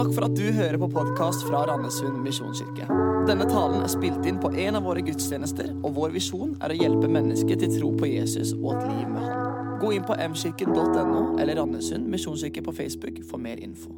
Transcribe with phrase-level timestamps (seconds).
[0.00, 2.86] Takk for at du hører på podkast fra Randesund misjonskirke.
[3.28, 6.78] Denne talen er spilt inn på en av våre gudstjenester, og vår visjon er å
[6.78, 9.76] hjelpe mennesker til tro på Jesus og et liv med Han.
[9.82, 13.92] Gå inn på mkirken.no eller Randesund misjonskirke på Facebook for mer info.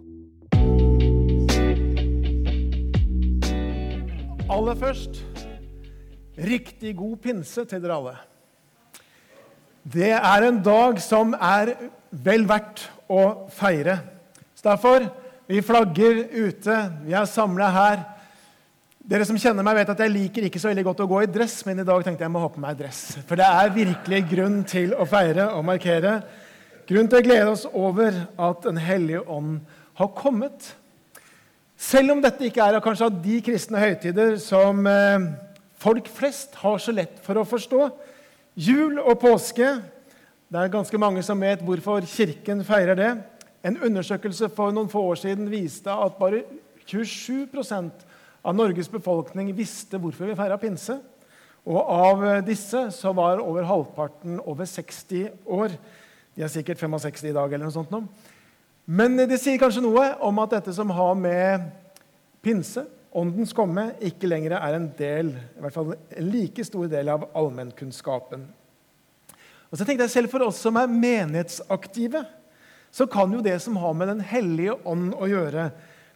[4.50, 5.22] Aller først
[6.50, 8.18] riktig god pinse til dere alle.
[9.86, 11.76] Det er en dag som er
[12.10, 14.00] vel verdt å feire.
[14.58, 15.12] Så Derfor
[15.52, 16.74] vi flagger ute,
[17.04, 18.02] vi er samla her.
[19.04, 21.28] Dere som kjenner meg, vet at jeg liker ikke så veldig godt å gå i
[21.28, 23.02] dress, men i dag tenkte jeg må ha på meg dress.
[23.28, 26.14] For det er virkelig grunn til å feire og markere.
[26.88, 29.58] Grunn til å glede oss over at Den hellige ånd
[30.00, 30.70] har kommet.
[31.76, 35.26] Selv om dette ikke er kanskje av de kristne høytider som eh,
[35.82, 37.90] folk flest har så lett for å forstå.
[38.56, 39.74] Jul og påske
[40.52, 43.12] det er ganske mange som vet hvorfor Kirken feirer det.
[43.62, 46.42] En undersøkelse for noen få år siden viste at bare
[46.82, 48.06] 27%
[48.42, 50.96] av Norges befolkning visste hvorfor vi feira pinse.
[51.62, 55.76] Og av disse så var over halvparten over 60 år.
[56.34, 57.52] De er sikkert 65 i dag.
[57.52, 58.02] eller noe sånt nå.
[58.86, 61.68] Men det sier kanskje noe om at dette som har med
[62.42, 62.82] pinse,
[63.14, 67.28] åndens komme, ikke lenger er en del, i hvert fall en like stor del av
[67.38, 68.42] allmennkunnskapen.
[69.70, 72.24] Og så tenkte jeg Selv for oss som er menighetsaktive,
[72.92, 75.70] så kan jo det som har med Den hellige ånd å gjøre,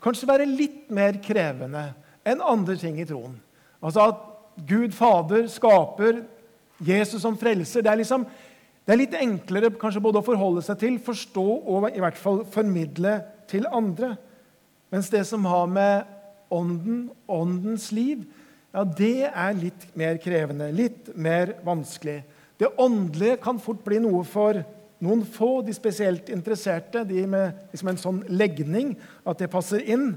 [0.04, 1.88] kanskje være litt mer krevende
[2.26, 3.38] enn andre ting i troen.
[3.80, 4.24] Altså at
[4.68, 6.22] Gud Fader skaper
[6.84, 7.84] Jesus som frelser.
[7.84, 8.26] Det er, liksom,
[8.84, 12.42] det er litt enklere kanskje både å forholde seg til, forstå og i hvert fall
[12.52, 13.18] formidle
[13.50, 14.14] til andre.
[14.92, 16.12] Mens det som har med
[16.52, 18.24] ånden, åndens liv,
[18.76, 22.20] ja, det er litt mer krevende, litt mer vanskelig.
[22.60, 24.60] Det åndelige kan fort bli noe for
[25.04, 28.94] noen få, de spesielt interesserte, de med liksom en sånn legning
[29.28, 30.14] at det passer inn.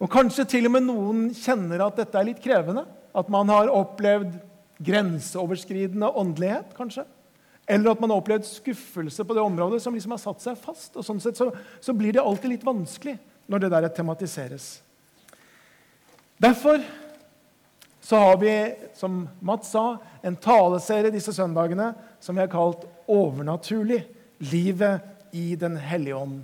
[0.00, 2.86] Og Kanskje til og med noen kjenner at dette er litt krevende.
[3.14, 4.40] At man har opplevd
[4.84, 7.04] grenseoverskridende åndelighet, kanskje.
[7.70, 10.96] Eller at man har opplevd skuffelse på det området som liksom har satt seg fast.
[10.96, 11.48] og sånn sett så,
[11.80, 13.16] så blir det alltid litt vanskelig
[13.48, 14.68] når det der tematiseres.
[16.42, 16.82] Derfor
[18.04, 24.04] så har vi, som Mats sa, en taleserie disse søndagene som vi har kalt 'Overnaturlig
[24.38, 25.00] livet
[25.32, 26.42] i Den hellige ånd'.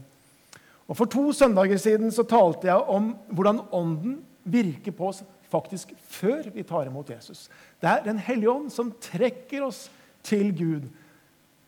[0.89, 5.93] Og For to søndager siden så talte jeg om hvordan Ånden virker på oss faktisk
[6.09, 7.51] før vi tar imot Jesus.
[7.81, 9.91] Det er Den hellige ånd som trekker oss
[10.23, 10.89] til Gud,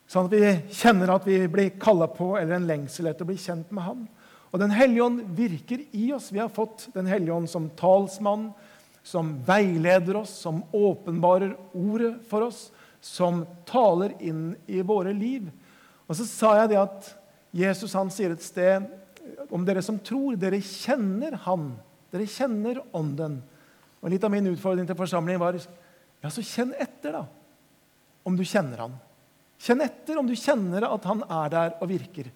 [0.07, 3.37] sånn at vi kjenner at vi blir kalla på, eller en lengsel etter å bli
[3.37, 4.07] kjent med Ham.
[4.51, 6.31] Og Den hellige ånd virker i oss.
[6.31, 8.53] Vi har fått Den hellige ånd som talsmann,
[9.03, 12.71] som veileder oss, som åpenbarer ordet for oss,
[13.03, 15.49] som taler inn i våre liv.
[16.07, 17.09] Og så sa jeg det at
[17.53, 18.87] Jesus han sier et sted
[19.53, 21.73] om dere som tror, dere kjenner Han.
[22.11, 23.39] Dere kjenner Ånden.
[24.03, 27.25] Og Litt av min utfordring til forsamlingen var ja, så kjenn etter, da,
[28.23, 28.95] om du kjenner Han.
[29.63, 32.31] Kjenn etter om du kjenner at Han er der og virker.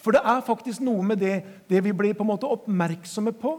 [0.00, 1.34] For det er faktisk noe med det,
[1.68, 3.58] det vi blir på en måte oppmerksomme på.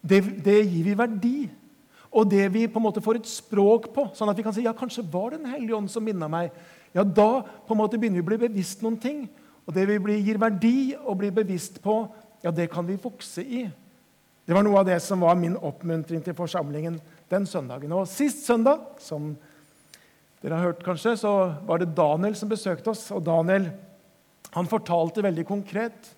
[0.00, 1.36] Det, det gir vi verdi
[2.10, 4.64] og det vi på en måte får et språk på, sånn at vi kan si
[4.64, 6.50] ja, kanskje var det Den hellige ånd som minna meg,
[6.90, 9.28] ja, da på en måte begynner vi å bli bevisst noen ting.
[9.62, 12.02] Og det vi blir, gir verdi og blir bevisst på,
[12.42, 13.68] ja, det kan vi vokse i.
[14.42, 16.96] Det var noe av det som var min oppmuntring til forsamlingen
[17.30, 17.92] den søndagen.
[17.94, 19.36] Og Sist søndag, som
[20.42, 21.34] dere har hørt kanskje, så
[21.68, 23.04] var det Daniel som besøkte oss.
[23.14, 23.68] Og Daniel
[24.56, 26.10] han fortalte veldig konkret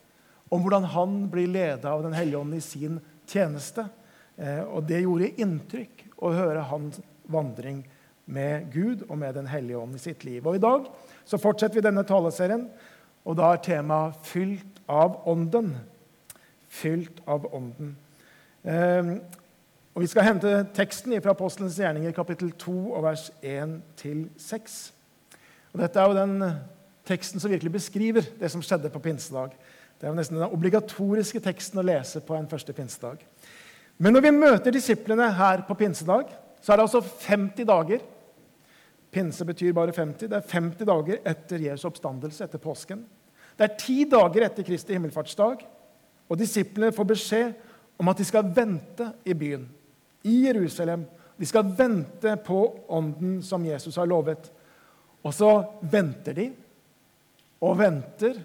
[0.48, 3.84] om hvordan han blir leda av Den hellige ånd i sin tjeneste.
[4.42, 6.98] Eh, og det gjorde inntrykk å høre hans
[7.30, 7.84] vandring
[8.32, 10.47] med Gud og med Den hellige ånd i sitt liv.
[10.47, 10.88] Og I dag
[11.25, 12.66] så fortsetter vi denne taleserien,
[13.25, 15.75] og da er temaet 'Fylt av Ånden'.
[16.69, 17.97] Fylt av Ånden.
[18.64, 19.19] Eh,
[19.94, 24.92] og Vi skal hente teksten fra Apostelens gjerninger, kapittel 2, og vers 1-6.
[25.72, 26.54] Og Dette er jo den
[27.04, 29.50] teksten som virkelig beskriver det som skjedde på pinsedag.
[30.00, 33.20] Det er jo nesten den obligatoriske teksten å lese på en første pinsedag.
[34.02, 36.31] Men når vi møter disiplene her på pinsedag,
[36.62, 38.00] så er det altså 50 dager.
[39.12, 40.26] Pinse betyr bare 50.
[40.26, 43.04] Det er 50 dager etter Jesu oppstandelse, etter påsken.
[43.58, 45.62] Det er ti dager etter Kristi himmelfartsdag,
[46.26, 47.52] og disiplene får beskjed
[48.00, 49.69] om at de skal vente i byen,
[50.26, 51.04] i Jerusalem.
[51.38, 52.60] De skal vente på
[52.90, 54.49] ånden som Jesus har lovet.
[55.22, 55.52] Og så
[55.93, 56.49] venter de
[57.62, 58.40] og venter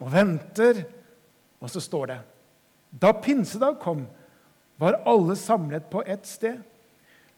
[0.00, 0.80] og venter,
[1.60, 2.18] og så står det
[3.02, 4.06] Da pinsedag kom,
[4.80, 6.60] var alle samlet på ett sted.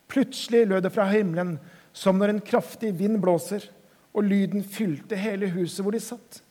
[0.06, 1.56] Plutselig lød det fra himmelen
[1.93, 3.65] som når en kraftig vind blåser,
[4.12, 6.43] og lyden fylte hele huset hvor de satt.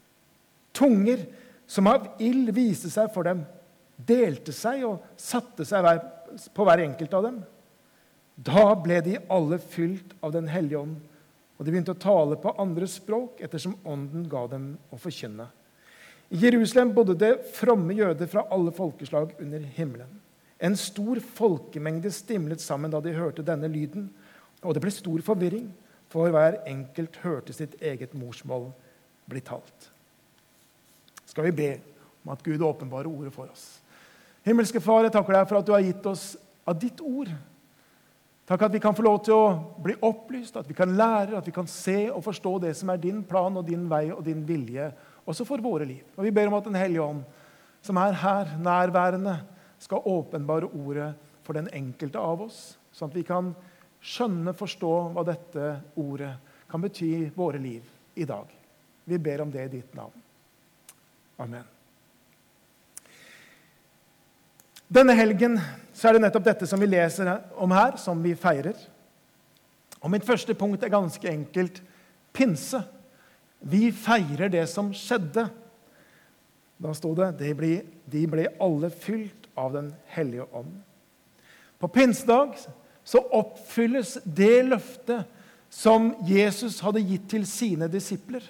[0.74, 1.24] Tunger
[1.70, 3.46] som av ild viste seg for dem,
[3.96, 5.88] delte seg og satte seg
[6.56, 7.40] på hver enkelt av dem.
[8.36, 10.98] Da ble de alle fylt av Den hellige ånd,
[11.58, 15.46] og de begynte å tale på andre språk ettersom Ånden ga dem å forkynne.
[16.32, 20.21] I Jerusalem bodde det fromme jøder fra alle folkeslag under himmelen.
[20.62, 24.10] En stor folkemengde stimlet sammen da de hørte denne lyden,
[24.62, 25.72] og det ble stor forvirring,
[26.12, 28.68] for hver enkelt hørte sitt eget morsmål
[29.32, 29.88] bli talt.
[31.26, 31.72] Skal vi be
[32.26, 33.80] om at Gud åpenbarer ordet for oss.
[34.46, 36.34] Himmelske Far, jeg takker deg for at du har gitt oss
[36.68, 37.32] av ditt ord.
[38.50, 41.48] Takk at vi kan få lov til å bli opplyst, at vi kan lære, at
[41.48, 44.42] vi kan se og forstå det som er din plan og din vei og din
[44.46, 44.90] vilje,
[45.30, 46.04] også for våre liv.
[46.18, 47.24] Og Vi ber om at Den hellige ånd,
[47.82, 49.40] som er her, nærværende,
[49.82, 51.14] skal åpenbare ordet
[51.44, 53.52] for den enkelte av oss, sånn at vi kan
[54.02, 56.36] skjønne, forstå hva dette ordet
[56.70, 57.86] kan bety i våre liv
[58.16, 58.46] i dag.
[59.10, 60.22] Vi ber om det i ditt navn.
[61.42, 61.66] Amen.
[64.92, 65.58] Denne helgen
[65.96, 68.78] så er det nettopp dette som vi leser om her, som vi feirer.
[70.02, 71.82] Og Mitt første punkt er ganske enkelt
[72.36, 72.84] pinse.
[73.62, 75.48] Vi feirer det som skjedde.
[76.82, 77.76] Da sto det de
[78.12, 80.82] de ble alle fylt av Den hellige ånd.
[81.80, 82.56] På pinsedag
[83.04, 85.26] så oppfylles det løftet
[85.72, 88.44] som Jesus hadde gitt til sine disipler.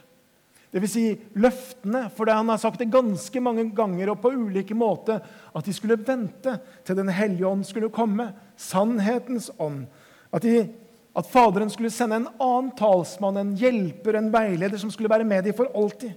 [0.72, 0.94] Dvs.
[0.94, 1.06] Si
[1.36, 5.20] løftene, for han har sagt det ganske mange ganger og på ulike måter
[5.52, 6.56] at de skulle vente
[6.88, 9.84] til Den hellige ånd skulle komme, sannhetens ånd.
[10.32, 10.70] At, de,
[11.16, 15.44] at Faderen skulle sende en annen talsmann, en hjelper, en veileder som skulle være med
[15.44, 16.16] dem for alltid.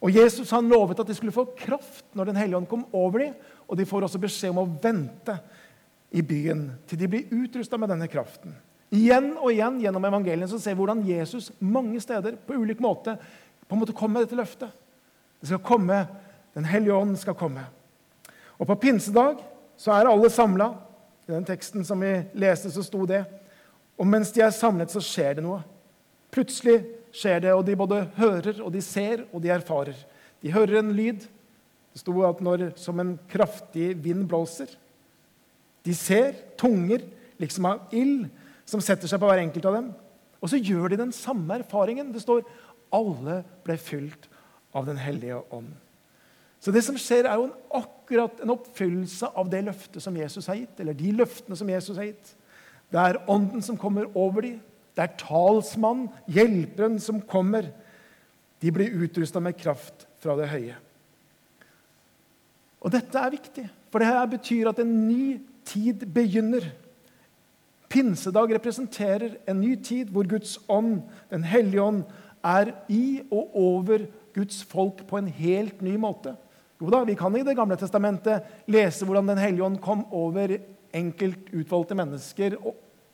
[0.00, 3.26] Og Jesus han lovet at de skulle få kraft når Den hellige ånd kom over
[3.26, 3.34] dem,
[3.70, 5.36] og de får også beskjed om å vente
[6.10, 8.56] i byen til de blir utrusta med denne kraften.
[8.90, 13.14] Igjen og igjen gjennom evangeliet så ser vi hvordan Jesus mange steder på ulik måte
[13.70, 14.72] på en måte kommer med dette løftet.
[15.40, 16.06] Det skal komme,
[16.54, 17.62] Den hellige ånd skal komme.
[18.58, 19.38] Og På pinsedag
[19.78, 20.74] så er alle samla.
[21.28, 23.22] I den teksten som vi leste, så sto det.
[23.94, 25.60] Og mens de er samlet, så skjer det noe.
[26.34, 26.80] Plutselig
[27.14, 29.94] skjer det, og de både hører, og de ser, og de erfarer.
[30.42, 31.28] De hører en lyd.
[31.90, 34.70] Det sto at når som en kraftig vind blåser.
[35.86, 37.02] De ser tunger,
[37.40, 38.28] liksom av ild,
[38.68, 39.92] som setter seg på hver enkelt av dem.
[40.40, 42.12] Og så gjør de den samme erfaringen.
[42.14, 42.44] Det står
[42.94, 44.28] alle ble fylt
[44.76, 45.72] av Den hellige ånd.
[46.60, 50.46] Så det som skjer, er jo en, akkurat en oppfyllelse av det løftet som Jesus
[50.46, 50.80] har gitt.
[50.80, 52.34] eller de løftene som Jesus har gitt.
[52.92, 54.60] Det er Ånden som kommer over dem.
[54.94, 57.70] Det er talsmannen, hjelperen, som kommer.
[58.60, 60.76] De blir utrusta med kraft fra det høye.
[62.80, 66.64] Og dette er viktig, for det her betyr at en ny tid begynner.
[67.90, 72.04] Pinsedag representerer en ny tid hvor Guds ånd, Den hellige ånd,
[72.44, 76.36] er i og over Guds folk på en helt ny måte.
[76.80, 80.56] Jo da, Vi kan i Det gamle testamentet lese hvordan Den hellige ånd kom over
[80.94, 82.56] enkelt utvalgte mennesker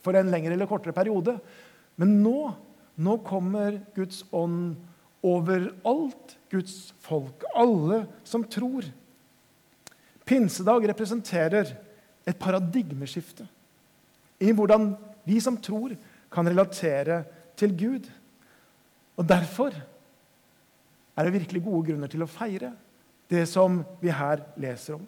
[0.01, 1.39] for en lengre eller kortere periode.
[1.97, 2.53] Men nå,
[2.97, 4.77] nå kommer Guds ånd
[5.25, 8.87] over alt Guds folk, alle som tror.
[10.27, 11.71] Pinsedag representerer
[12.27, 13.47] et paradigmeskifte
[14.43, 14.91] i hvordan
[15.27, 15.95] vi som tror,
[16.33, 17.23] kan relatere
[17.57, 18.09] til Gud.
[19.17, 19.73] Og Derfor
[21.17, 22.75] er det virkelig gode grunner til å feire
[23.31, 25.07] det som vi her leser om.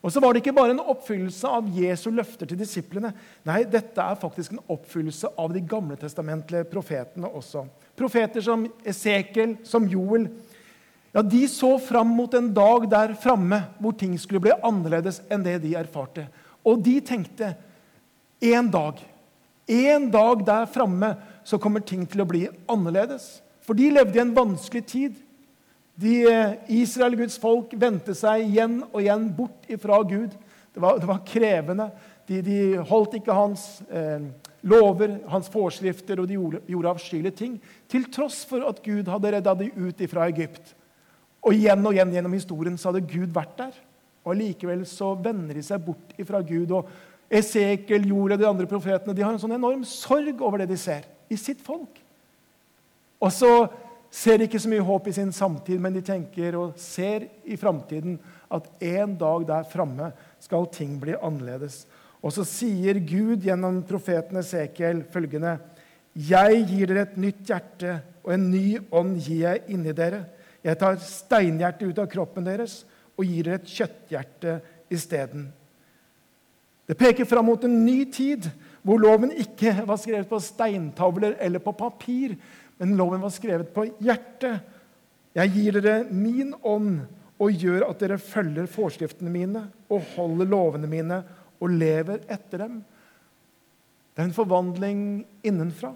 [0.00, 3.10] Og så var det ikke bare en oppfyllelse av Jesu løfter til disiplene.
[3.44, 7.66] Nei, dette er faktisk en oppfyllelse av de gamle testamentlige profetene også.
[7.98, 10.30] Profeter som Esekel, som Joel.
[11.12, 15.42] Ja, De så fram mot en dag der framme hvor ting skulle bli annerledes enn
[15.46, 16.28] det de erfarte.
[16.62, 17.54] Og de tenkte
[18.40, 19.00] en dag,
[19.66, 21.14] en dag der framme
[21.44, 23.40] så kommer ting til å bli annerledes.
[23.64, 25.18] For de levde i en vanskelig tid.
[26.00, 30.32] De, eh, Israel, Guds folk, vendte seg igjen og igjen bort ifra Gud.
[30.72, 31.90] Det var, det var krevende.
[32.26, 34.22] De, de, holdt ikke hans eh,
[34.62, 37.56] lover, hans forskrifter, og de gjorde, gjorde avskyelige ting.
[37.90, 40.72] Til tross for at Gud hadde redda dem ut ifra Egypt.
[41.40, 43.78] Og igjen og igjen gjennom historien så hadde Gud vært der.
[44.28, 46.72] Og Likevel så vender de seg bort ifra Gud.
[46.76, 46.90] og
[47.30, 50.78] Esekel, Joel og de andre profetene de har en sånn enorm sorg over det de
[50.80, 52.00] ser i sitt folk.
[53.22, 53.52] Og så
[54.10, 57.58] ser de ikke så mye håp i sin samtid, men de tenker og ser i
[57.60, 58.18] framtiden
[58.50, 60.10] at en dag der framme
[60.42, 61.84] skal ting bli annerledes.
[62.20, 65.58] Og så sier Gud gjennom profeten Esekiel følgende.:
[66.12, 70.24] Jeg gir dere et nytt hjerte, og en ny ånd gir jeg inni dere.
[70.64, 72.82] Jeg tar steinhjertet ut av kroppen deres
[73.16, 74.58] og gir dere et kjøtthjerte
[74.92, 75.48] isteden.
[76.90, 78.48] Det peker fram mot en ny tid
[78.82, 82.34] hvor loven ikke var skrevet på steintavler eller på papir,
[82.80, 84.64] men loven var skrevet på hjertet.
[85.36, 87.04] Jeg gir dere min ånd
[87.40, 91.20] og gjør at dere følger forskriftene mine og holder lovene mine
[91.60, 92.80] og lever etter dem.
[94.10, 95.02] Det er en forvandling
[95.46, 95.92] innenfra.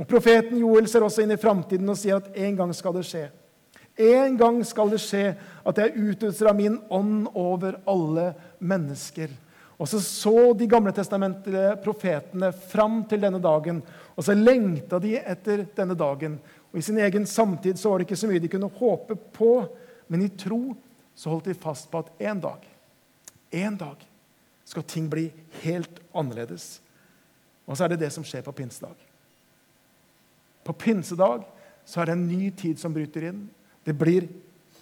[0.00, 3.04] Og Profeten Joel ser også inn i framtiden og sier at en gang skal det
[3.08, 3.26] skje.
[4.00, 5.34] En gang skal det skje
[5.68, 9.32] at jeg utøser av min ånd over alle mennesker.
[9.80, 13.80] Og så så de gamle testamentlige profetene fram til denne dagen.
[14.16, 16.36] Og så lengta de etter denne dagen.
[16.70, 19.54] Og I sin egen samtid så var det ikke så mye de kunne håpe på,
[20.12, 20.74] men i tro
[21.16, 22.66] så holdt de fast på at en dag,
[23.50, 24.04] en dag
[24.68, 25.26] skal ting bli
[25.64, 26.78] helt annerledes.
[27.66, 28.94] Og så er det det som skjer på pinsedag.
[30.64, 31.44] På pinsedag
[31.88, 33.42] så er det en ny tid som bryter inn.
[33.90, 34.28] Det blir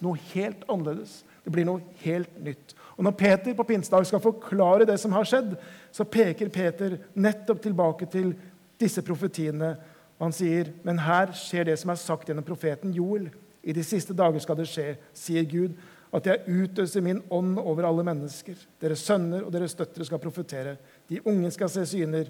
[0.03, 1.23] noe helt annerledes.
[1.41, 2.75] Det blir noe helt nytt.
[2.93, 5.55] Og Når Peter på pinsedag skal forklare det som har skjedd,
[5.91, 8.35] så peker Peter nettopp tilbake til
[8.79, 9.73] disse profetiene.
[10.19, 13.31] Han sier, men her skjer det som er sagt gjennom profeten Joel.
[13.63, 15.73] I de siste dager skal det skje, sier Gud,
[16.13, 18.59] at jeg utøser min ånd over alle mennesker.
[18.81, 20.77] Deres sønner og deres døtre skal profetere.
[21.09, 22.29] De unge skal se syner,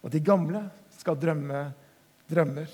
[0.00, 0.64] og de gamle
[0.96, 1.66] skal drømme
[2.30, 2.70] drømmer.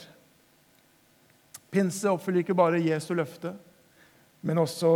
[1.71, 3.53] Pinse oppfyller ikke bare Jesu løfte,
[4.47, 4.93] men også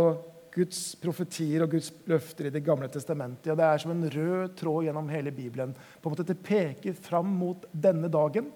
[0.51, 3.47] Guds profetier og Guds løfter i Det gamle testamentet.
[3.47, 5.73] Ja, det er som en rød tråd gjennom hele Bibelen.
[6.01, 8.51] På en måte Det peker fram mot denne dagen.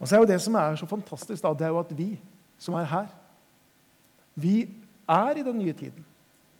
[0.00, 2.18] Og så er jo Det som er så fantastisk, da, det er jo at vi
[2.58, 3.06] som er her,
[4.34, 4.68] vi
[5.08, 6.04] er i den nye tiden.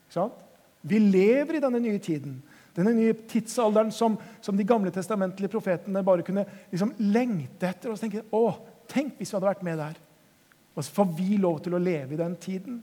[0.07, 0.33] Ikke sant?
[0.83, 2.43] Vi lever i denne nye tiden.
[2.77, 7.93] Denne nye tidsalderen som, som de gamle testamentlige profetene bare kunne liksom lengte etter.
[7.93, 8.55] Og tenke å,
[8.91, 9.99] tenk hvis vi hadde vært med der.
[10.75, 12.81] Og så får vi lov til å leve i den tiden.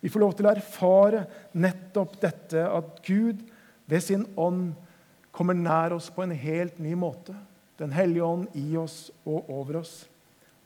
[0.00, 1.24] Vi får lov til å erfare
[1.58, 3.42] nettopp dette at Gud
[3.88, 4.72] ved sin ånd
[5.34, 7.34] kommer nær oss på en helt ny måte.
[7.78, 10.00] Den hellige ånd i oss og over oss.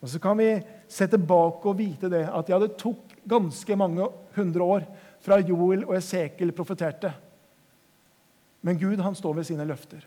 [0.02, 0.56] Og Så kan vi
[0.88, 4.88] se tilbake og vite det, at ja, det tok ganske mange hundre år
[5.22, 7.12] fra Joel og Esekel profeterte
[8.62, 10.04] men Gud han står ved sine løfter.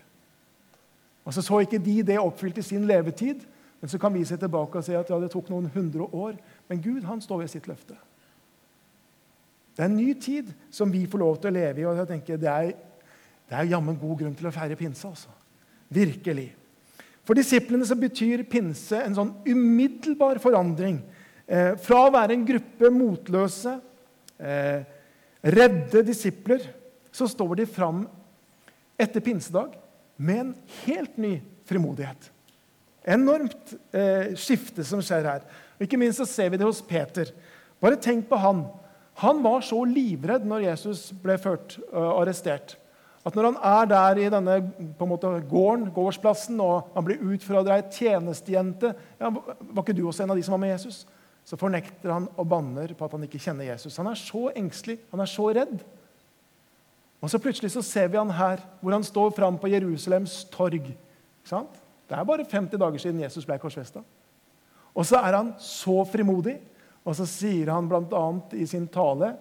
[1.24, 3.44] Og Så så ikke de det oppfylt i sin levetid,
[3.80, 6.36] men så kan vi se tilbake og si at ja, det tok noen hundre år.
[6.68, 7.96] Men Gud han står ved sitt løfte.
[9.76, 11.84] Det er en ny tid som vi får lov til å leve i.
[11.84, 12.70] og jeg tenker Det er,
[13.46, 15.04] det er jammen god grunn til å feire pinse.
[15.06, 15.28] altså.
[15.92, 16.48] Virkelig.
[17.26, 21.02] For disiplene så betyr pinse en sånn umiddelbar forandring.
[21.46, 23.74] Eh, fra å være en gruppe motløse,
[24.38, 24.86] eh,
[25.42, 26.62] redde disipler,
[27.12, 28.06] så står de fram
[28.98, 29.76] etter pinsedag
[30.16, 30.54] med en
[30.86, 32.30] helt ny frimodighet.
[33.06, 35.44] Enormt eh, skifte som skjer her.
[35.76, 37.30] Og Ikke minst så ser vi det hos Peter.
[37.82, 38.64] Bare tenk på han.
[39.22, 42.74] Han var så livredd når Jesus ble ført og uh, arrestert.
[43.26, 44.56] At når han er der i denne
[45.08, 50.34] måte, gården, gårdsplassen og han blir utfordra ei tjenestejente ja, Var ikke du også en
[50.34, 51.00] av de som var med Jesus?
[51.46, 53.96] Så fornekter han og banner på at han ikke kjenner Jesus.
[53.98, 55.82] Han er så engstelig, han er så redd.
[57.22, 60.92] Og så plutselig så ser vi han her, hvor han står fram på Jerusalems torg.
[62.06, 64.02] Det er bare 50 dager siden Jesus ble korsfesta.
[64.96, 66.56] Og så er han så frimodig,
[67.06, 68.24] og så sier han bl.a.
[68.56, 69.34] i sin tale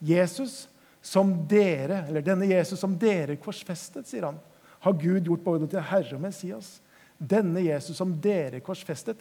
[0.00, 0.68] Jesus
[1.02, 4.38] som dere, eller denne Jesus som dere korsfestet, sier han,
[4.80, 6.78] har Gud gjort både til Herre og Messias.
[7.18, 9.20] Denne Jesus som dere korsfestet.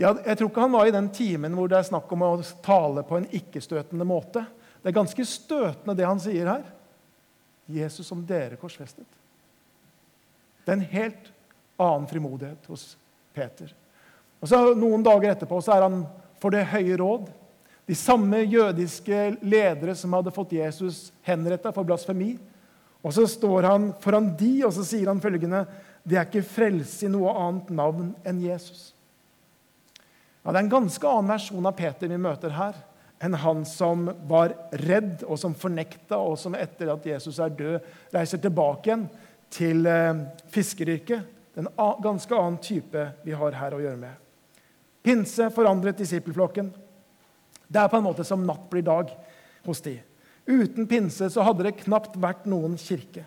[0.00, 2.30] Ja, jeg tror ikke han var i den timen hvor det er snakk om å
[2.64, 4.46] tale på en ikke-støtende måte.
[4.80, 6.64] Det er ganske støtende, det han sier her.
[7.68, 9.06] Jesus som dere korsfestet.
[10.64, 11.30] Det er en helt
[11.76, 12.96] annen frimodighet hos
[13.34, 13.70] Peter.
[14.40, 16.04] Og så Noen dager etterpå så er han
[16.42, 17.30] for Det høye råd.
[17.88, 22.34] De samme jødiske ledere som hadde fått Jesus henretta for blasfemi.
[23.04, 25.66] Og Så står han foran de, og så sier han følgende
[26.04, 28.92] Det er ikke frelse i noe annet navn enn Jesus.
[30.44, 32.76] Ja, Det er en ganske annen versjon av Peter vi møter her
[33.24, 34.52] enn han som var
[34.84, 39.06] redd, og som fornekta, og som etter at Jesus er død, reiser tilbake igjen
[39.54, 41.33] til eh, fiskeryrket.
[41.54, 44.22] Det er en ganske annen type vi har her å gjøre med.
[45.04, 46.72] Pinse forandret disippelflokken.
[47.68, 49.12] Det er på en måte som natt blir dag
[49.66, 49.94] hos de.
[50.46, 53.24] Uten pinse så hadde det knapt vært noen kirke.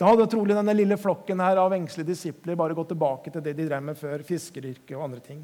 [0.00, 3.52] Da hadde trolig denne lille flokken her av engstelige disipler bare gått tilbake til det
[3.56, 5.42] de drev med før, fiskeryrket og andre ting.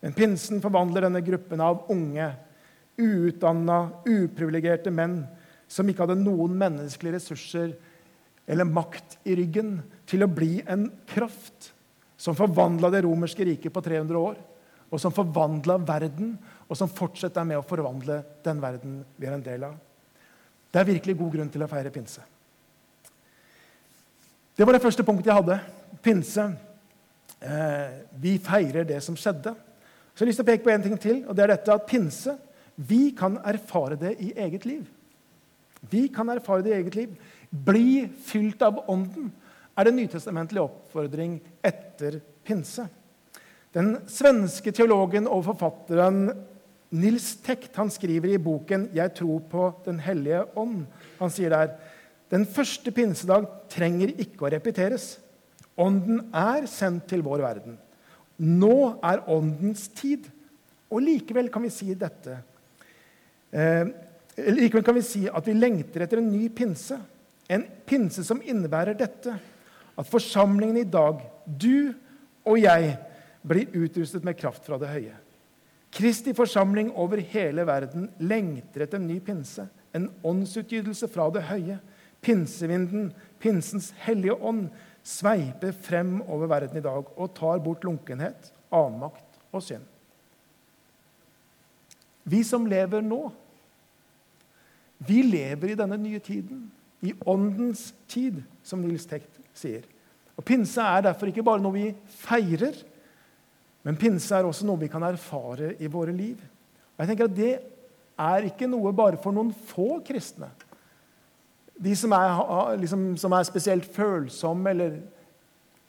[0.00, 2.30] Men pinsen forvandler denne gruppen av unge,
[2.98, 3.78] uutdanna,
[4.08, 5.20] uprivilegerte menn
[5.70, 7.74] som ikke hadde noen menneskelige ressurser
[8.46, 11.70] eller makt i ryggen, til å bli en kraft
[12.20, 14.36] som forvandla det romerske riket på 300 år,
[14.92, 16.34] og som forvandla verden,
[16.68, 19.78] og som fortsetter med å forvandle den verden vi er en del av.
[20.72, 22.22] Det er virkelig god grunn til å feire pinse.
[24.56, 25.58] Det var det første punktet jeg hadde.
[26.04, 26.46] Pinse.
[27.40, 29.54] Eh, vi feirer det som skjedde.
[30.12, 31.74] Så jeg har lyst til å peke på en ting til, og det er dette
[31.74, 32.36] at pinse
[32.76, 34.86] Vi kan erfare det i eget liv.
[35.90, 37.10] Vi kan erfare det i eget liv.
[37.52, 39.28] Bli fylt av Ånden
[39.76, 42.86] er det nytestamentlige oppfordring etter pinse.
[43.72, 46.26] Den svenske teologen og forfatteren
[46.92, 50.84] Nils Tekt han skriver i boken 'Jeg tror på Den hellige ånd'.
[51.18, 51.76] Han sier der
[52.30, 55.18] den første pinsedag trenger ikke å repeteres.
[55.76, 57.78] Ånden er sendt til vår verden.
[58.38, 60.30] Nå er åndens tid.
[60.90, 62.38] Og likevel kan vi si dette.
[63.52, 63.84] Eh,
[64.36, 66.98] likevel kan vi si at vi lengter etter en ny pinse.
[67.50, 69.34] En pinse som innebærer dette.
[69.98, 71.92] At forsamlingen i dag, du
[72.44, 72.96] og jeg,
[73.42, 75.16] blir utrustet med kraft fra det høye.
[75.92, 79.66] Kristi forsamling over hele verden lengter etter en ny pinse.
[79.92, 81.76] En åndsutgytelse fra det høye.
[82.22, 83.10] Pinsevinden,
[83.42, 84.68] pinsens hellige ånd,
[85.02, 89.84] sveiper frem over verden i dag og tar bort lunkenhet, avmakt og synd.
[92.22, 93.24] Vi som lever nå,
[95.02, 96.68] vi lever i denne nye tiden.
[97.02, 99.84] I åndens tid, som Nils Tekt sier.
[100.38, 101.86] Og Pinse er derfor ikke bare noe vi
[102.22, 102.76] feirer,
[103.82, 106.38] men pinse er også noe vi kan erfare i våre liv.
[106.94, 107.54] Og jeg tenker at Det
[108.22, 110.50] er ikke noe bare for noen få kristne.
[111.82, 115.00] De som er, liksom, som er spesielt følsomme eller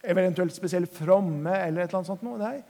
[0.04, 1.52] eventuelt spesielt fromme.
[1.52, 2.24] eller et eller annet sånt.
[2.24, 2.64] Nei,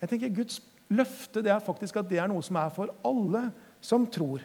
[0.00, 3.50] jeg tenker Guds løfte det er faktisk at det er noe som er for alle
[3.80, 4.40] som tror.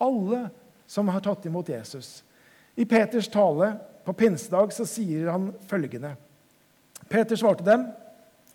[0.00, 0.48] Alle
[0.90, 2.24] som har tatt imot Jesus.
[2.74, 3.72] I Peters tale
[4.04, 6.14] på pinsedag så sier han følgende.
[7.10, 7.88] Peter svarte dem,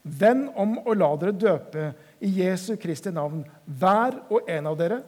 [0.06, 1.86] Venn om å la dere døpe
[2.22, 5.00] i Jesu Kristi navn, hver og en av dere,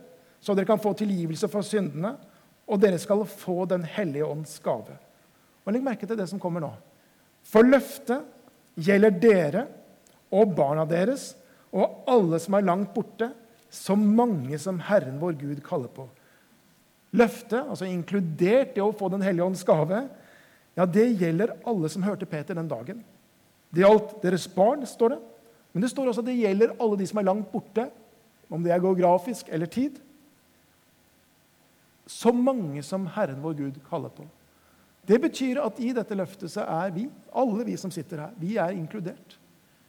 [0.41, 2.15] så dere kan få tilgivelse for syndene,
[2.65, 4.97] og dere skal få Den hellige ånds gave.'
[5.65, 6.71] Og Legg merke til det som kommer nå.
[7.43, 8.25] For løftet
[8.73, 9.65] gjelder dere
[10.31, 11.35] og barna deres
[11.75, 13.29] og alle som er langt borte,
[13.69, 16.07] så mange som Herren vår Gud kaller på.
[17.15, 20.01] Løftet, altså inkludert det å få Den hellige ånds gave,
[20.77, 22.99] ja, det gjelder alle som hørte Peter den dagen.
[23.73, 25.21] Det gjaldt deres barn, står det.
[25.73, 27.87] Men det står også at det gjelder alle de som er langt borte,
[28.53, 29.97] om det er geografisk eller tid.
[32.07, 34.27] Så mange som Herren vår Gud kaller på.
[35.07, 38.55] Det betyr at i dette løftet så er vi, alle vi som sitter her, vi
[38.61, 39.37] er inkludert.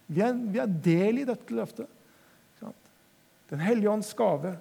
[0.08, 1.90] Vi er, vi er del i dette løftet.
[3.48, 4.54] Den hellige ånds gave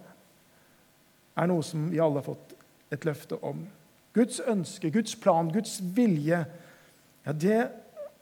[1.37, 2.46] er noe som vi alle har fått
[2.93, 3.65] et løfte om.
[4.15, 6.45] Guds ønske, Guds plan, Guds vilje,
[7.25, 7.67] ja, det er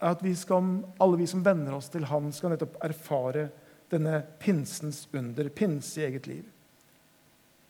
[0.05, 3.47] at vi skal, alle vi som venner oss til Han, skal nettopp erfare
[3.91, 6.43] denne pinsens under, pinse i eget liv.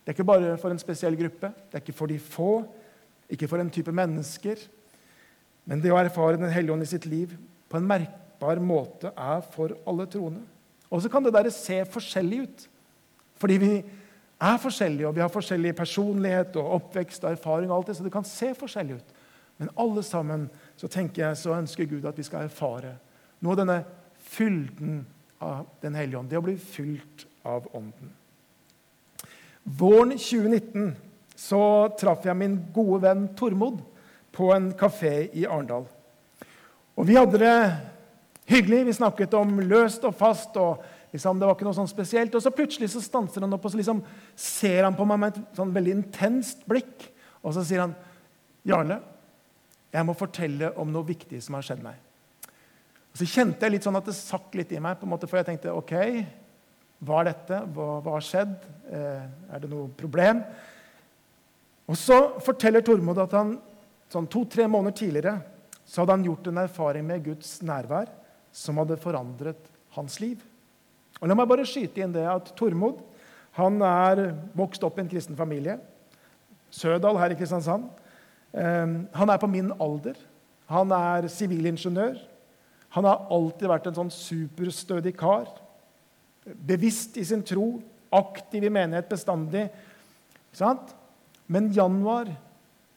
[0.03, 2.63] Det er ikke bare for en spesiell gruppe, det er ikke for de få,
[3.29, 4.59] ikke for en type mennesker.
[5.65, 7.33] Men det å erfare Den hellige ånd i sitt liv
[7.69, 10.43] på en merkbar måte er for alle troende.
[10.93, 12.65] Og så kan det der se forskjellig ut.
[13.41, 13.71] Fordi vi
[14.41, 17.71] er forskjellige, og vi har forskjellig personlighet og oppvekst og erfaring.
[17.71, 19.13] og alt det, Så det kan se forskjellig ut.
[19.57, 22.97] Men alle sammen så tenker jeg, så ønsker Gud at vi skal erfare
[23.41, 23.83] noe av denne
[24.17, 25.05] fylden
[25.41, 26.29] av Den hellige ånd.
[26.29, 28.11] Det å bli fylt av Ånden.
[29.63, 30.95] Våren 2019
[31.35, 33.81] så traff jeg min gode venn Tormod
[34.31, 35.85] på en kafé i Arendal.
[36.95, 37.57] Og vi hadde det
[38.47, 38.85] hyggelig.
[38.85, 40.57] Vi snakket om løst og fast.
[40.57, 40.83] og
[41.15, 42.33] Liksom, det var ikke noe sånn spesielt.
[42.35, 44.01] Og så plutselig så stanser han opp og så liksom
[44.35, 47.07] ser han på meg med et sånn veldig intenst blikk.
[47.39, 47.95] Og så sier han,
[48.65, 48.99] 'Jarle,
[49.93, 52.01] jeg må fortelle om noe viktig som har skjedd meg.'
[53.13, 55.27] Og Så kjente jeg litt sånn at det sakk litt i meg, på en måte,
[55.27, 55.93] for jeg tenkte OK,
[56.99, 57.61] hva er dette?
[57.71, 58.55] Hva, hva har skjedd?
[58.91, 59.23] Eh,
[59.55, 60.41] er det noe problem?
[61.87, 63.55] Og så forteller Tormod at han
[64.11, 65.37] sånn to-tre måneder tidligere
[65.85, 68.09] så hadde han gjort en erfaring med Guds nærvær
[68.51, 70.41] som hadde forandret hans liv.
[71.21, 73.01] Og La meg bare skyte inn det at Tormod
[73.55, 75.77] han er vokst opp i en kristen familie.
[76.75, 77.87] Sødal her i Kristiansand.
[78.51, 80.17] Ehm, han er på min alder.
[80.67, 82.17] Han er sivilingeniør.
[82.97, 85.47] Han har alltid vært en sånn superstødig kar.
[86.43, 87.79] Bevisst i sin tro,
[88.11, 89.69] aktiv i menighet bestandig.
[91.47, 92.29] Men januar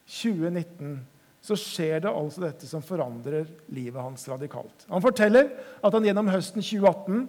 [0.09, 0.99] 2019
[1.49, 4.87] så skjer det altså dette som forandrer livet hans radikalt.
[4.91, 5.51] Han forteller
[5.83, 7.29] at han gjennom høsten 2018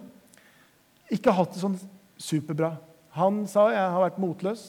[1.10, 1.78] ikke hatt det sånn
[2.20, 2.74] superbra.
[3.18, 4.64] Han sa jeg har vært motløs.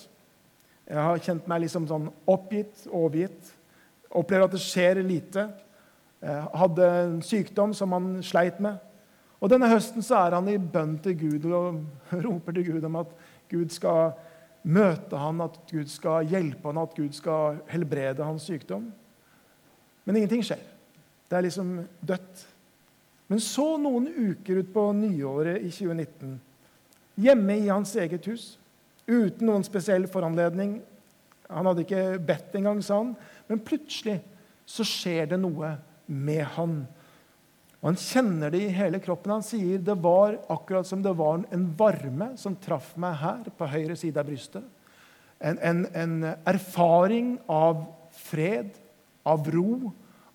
[0.90, 3.52] Jeg har kjent meg liksom sånn oppgitt, overgitt.
[4.12, 5.46] Opplever at det skjer lite.
[6.22, 8.82] Jeg hadde en sykdom som han sleit med.
[9.42, 11.80] Og Denne høsten så er han i bønn til Gud og
[12.26, 13.14] roper til Gud om at
[13.52, 14.14] Gud skal
[14.62, 18.92] møte han, at Gud skal hjelpe han, at Gud skal helbrede hans sykdom.
[20.06, 20.62] Men ingenting skjer.
[21.30, 21.74] Det er liksom
[22.06, 22.46] dødt.
[23.32, 26.34] Men så, noen uker utpå nyåret i 2019,
[27.24, 28.58] hjemme i hans eget hus.
[29.08, 30.82] Uten noen spesiell foranledning.
[31.48, 33.14] Han hadde ikke bedt engang, sa han.
[33.48, 34.18] Men plutselig
[34.68, 35.78] så skjer det noe
[36.12, 36.82] med han.
[37.80, 39.38] Og Han kjenner det i hele kroppen.
[39.38, 43.70] Han sier det var akkurat som det var en varme som traff meg her på
[43.72, 44.68] høyre side av brystet.
[45.40, 46.18] En, en, en
[46.52, 47.88] erfaring av
[48.28, 48.76] fred,
[49.24, 49.94] av ro,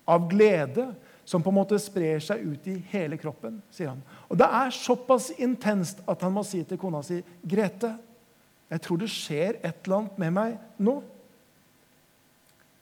[0.09, 0.89] av glede
[1.27, 3.59] som på en måte sprer seg ut i hele kroppen.
[3.69, 4.01] sier han.
[4.29, 7.97] Og Det er såpass intenst at han må si til kona si, 'Grete,
[8.69, 11.03] jeg tror det skjer et eller annet med meg nå.'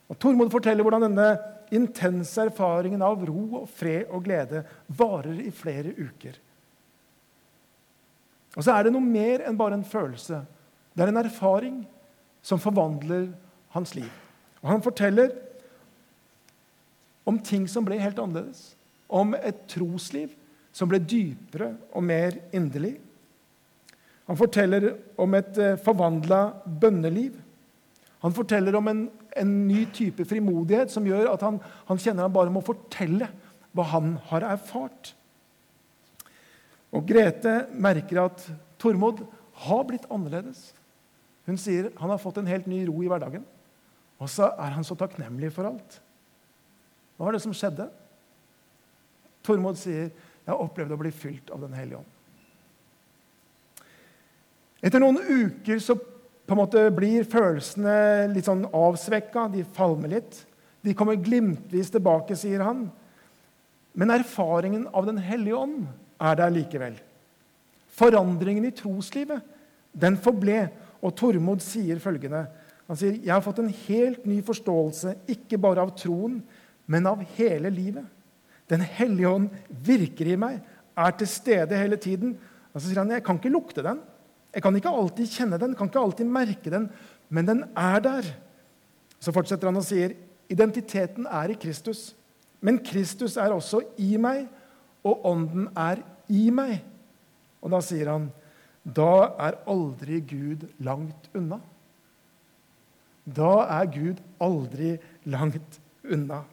[0.10, 1.40] Og Tormod forteller hvordan denne
[1.72, 6.38] intense erfaringen av ro og fred og glede varer i flere uker.
[8.56, 10.46] Og så er det noe mer enn bare en følelse.
[10.94, 11.88] Det er en erfaring
[12.46, 13.34] som forvandler
[13.74, 14.12] hans liv.
[14.62, 15.34] Og Han forteller
[17.26, 18.76] om ting som ble helt annerledes.
[19.10, 20.34] Om et trosliv
[20.76, 22.96] som ble dypere og mer inderlig.
[24.26, 24.90] Han forteller
[25.22, 26.42] om et eh, forvandla
[26.82, 27.38] bønneliv.
[28.26, 29.04] Han forteller om en,
[29.38, 33.30] en, ny type frimodighet som gjør at han, han kjenner han bare må fortelle
[33.76, 35.14] hva han har erfart.
[36.96, 38.48] Og Grete merker at
[38.82, 39.22] Tormod
[39.66, 40.72] har blitt annerledes.
[41.46, 43.46] Hun sier han har fått en helt ny ro i hverdagen.
[44.18, 46.00] Og så er han så takknemlig for alt.
[47.16, 47.88] Hva var det som skjedde?
[49.46, 52.16] Tormod sier, 'Jeg har opplevd å bli fylt av Den hellige ånd'.
[54.84, 59.48] Etter noen uker så på en måte blir følelsene litt sånn avsvekka.
[59.52, 60.46] De falmer litt.
[60.86, 62.92] De kommer glimtvis tilbake, sier han.
[63.96, 65.88] Men erfaringen av Den hellige ånd
[66.22, 67.00] er der likevel.
[67.96, 69.42] Forandringen i troslivet
[69.96, 70.70] den forble.
[71.02, 72.48] Og Tormod sier følgende
[72.88, 76.44] Han sier, 'Jeg har fått en helt ny forståelse, ikke bare av troen,
[76.86, 78.06] men av hele livet.
[78.70, 79.50] Den hellige ånd
[79.86, 80.60] virker i meg,
[80.96, 82.36] er til stede hele tiden.
[82.74, 84.00] Og så sier han jeg kan ikke lukte den.
[84.56, 86.88] Jeg kan ikke alltid kjenne den, kan ikke alltid merke den,
[87.30, 88.30] men den er der.
[89.20, 90.16] Så fortsetter han og sier
[90.52, 92.14] identiteten er i Kristus.
[92.64, 94.46] Men Kristus er også i meg,
[95.06, 96.80] og Ånden er i meg.
[97.62, 98.30] Og da sier han
[98.86, 101.58] da er aldri Gud langt unna.
[103.26, 104.92] Da er Gud aldri
[105.26, 106.44] langt unna.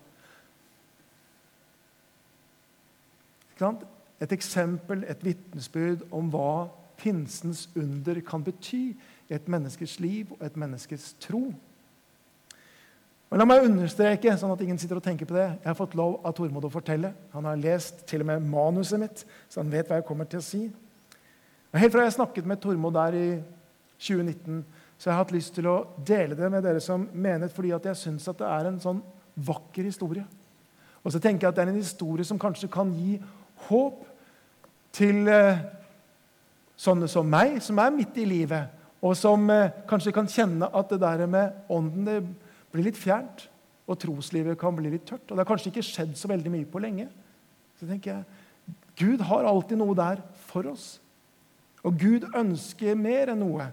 [4.22, 6.68] Et eksempel, et vitnesbyrd om hva
[7.01, 11.48] pinsens under kan bety i et menneskes liv og et menneskes tro.
[13.33, 15.46] Men La meg understreke, sånn at ingen sitter og tenker på det.
[15.62, 17.14] Jeg har fått lov av Tormod å fortelle.
[17.33, 20.42] Han har lest til og med manuset mitt, så han vet hva jeg kommer til
[20.42, 20.66] å si.
[21.72, 23.27] Og helt fra jeg snakket med Tormod der i
[24.03, 24.61] 2019,
[24.98, 27.88] så jeg har hatt lyst til å dele det med dere som menighet, fordi at
[27.88, 29.01] jeg syns det er en sånn
[29.48, 30.27] vakker historie.
[31.03, 33.16] Og så tenker jeg at det er en historie som kanskje kan gi
[33.68, 34.05] håp
[34.94, 35.62] til eh,
[36.79, 38.70] sånne som meg, som er midt i livet,
[39.03, 42.18] og som eh, kanskje kan kjenne at det der med ånden det
[42.72, 43.48] blir litt fjernt,
[43.90, 45.25] og troslivet kan bli litt tørt.
[45.29, 47.09] Og det har kanskje ikke skjedd så veldig mye på lenge.
[47.81, 50.87] Så tenker jeg, Gud har alltid noe der for oss.
[51.83, 53.66] Og Gud ønsker mer enn noe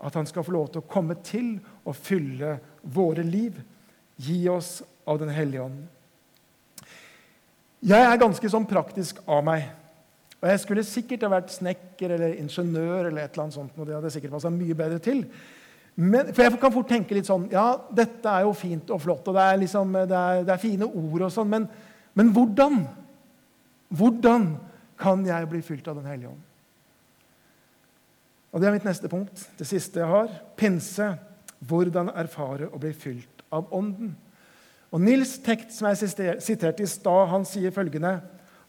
[0.00, 3.58] at han skal få lov til å komme til og fylle våre liv.
[4.20, 5.82] Gi oss av Den hellige ånd.
[7.80, 9.64] Jeg er ganske sånn praktisk av meg.
[10.40, 13.78] Og jeg skulle sikkert ha vært snekker eller ingeniør eller et eller annet sånt.
[13.78, 15.24] og det hadde sikkert passet mye bedre til.
[16.00, 19.26] Men, for jeg kan fort tenke litt sånn Ja, dette er jo fint og flott,
[19.28, 21.66] og det er, liksom, det er, det er fine ord og sånn, men,
[22.16, 22.78] men, hvordan?
[23.98, 24.46] Hvordan
[25.00, 26.46] kan jeg bli fylt av Den hellige ånd?
[28.50, 29.44] Og Det er mitt neste punkt.
[29.58, 30.30] Det siste jeg har.
[30.58, 31.12] Pinse.
[31.60, 34.14] Hvordan erfare å bli fylt av Ånden.
[34.90, 36.10] Og Nils Tekt, som jeg
[36.42, 38.18] siterte i stad, han sier følgende